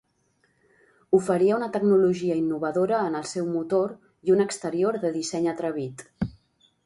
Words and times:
Oferia 1.17 1.57
una 1.57 1.67
tecnologia 1.75 2.37
innovadora 2.39 3.01
en 3.09 3.19
el 3.19 3.27
seu 3.33 3.51
motor 3.57 3.93
i 4.29 4.35
un 4.37 4.41
exterior 4.49 4.97
de 5.05 5.11
disseny 5.19 5.49
atrevit. 5.53 6.05